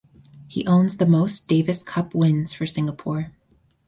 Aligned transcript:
He 0.47 0.65
owns 0.65 0.97
the 0.97 1.05
most 1.05 1.47
Davis 1.47 1.83
Cup 1.83 2.15
wins 2.15 2.53
for 2.53 2.65
Singapore. 2.65 3.33